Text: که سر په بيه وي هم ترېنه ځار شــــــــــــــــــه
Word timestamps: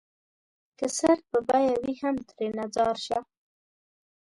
که 0.77 0.85
سر 0.97 1.17
په 1.29 1.37
بيه 1.49 1.73
وي 1.83 1.95
هم 2.01 2.15
ترېنه 2.29 2.65
ځار 2.75 2.95
شــــــــــــــــــه 3.05 3.19